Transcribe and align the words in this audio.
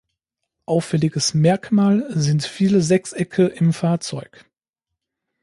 Auffälliges 0.65 1.35
Merkmal 1.35 2.07
sind 2.09 2.43
viele 2.43 2.81
Sechsecke 2.81 3.45
im 3.45 3.71
Fahrzeug. 3.71 4.49